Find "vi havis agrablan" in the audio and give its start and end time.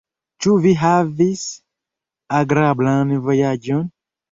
0.63-3.15